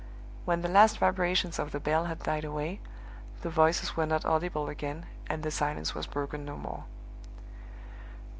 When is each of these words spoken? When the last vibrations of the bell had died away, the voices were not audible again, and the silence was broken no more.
When 0.45 0.63
the 0.63 0.67
last 0.67 0.97
vibrations 0.97 1.59
of 1.59 1.71
the 1.71 1.79
bell 1.79 2.05
had 2.05 2.23
died 2.23 2.43
away, 2.43 2.79
the 3.43 3.51
voices 3.51 3.95
were 3.95 4.07
not 4.07 4.25
audible 4.25 4.67
again, 4.67 5.05
and 5.27 5.43
the 5.43 5.51
silence 5.51 5.93
was 5.93 6.07
broken 6.07 6.43
no 6.43 6.57
more. 6.57 6.85